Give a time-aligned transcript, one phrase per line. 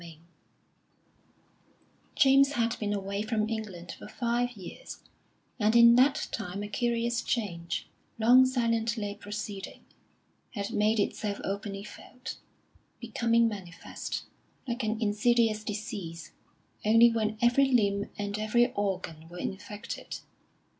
[0.01, 0.17] VI
[2.15, 4.97] James had been away from England for five years;
[5.59, 9.85] and in that time a curious change, long silently proceeding,
[10.55, 12.37] had made itself openly felt
[12.99, 14.23] becoming manifest,
[14.67, 16.31] like an insidious disease,
[16.83, 20.17] only when every limb and every organ were infected.